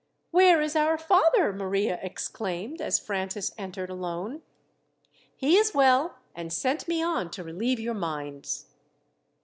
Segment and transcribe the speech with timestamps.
[0.31, 4.41] "Where is our father?" Maria exclaimed, as Francis entered alone.
[5.35, 8.65] "He is well, and sent me on to relieve your minds."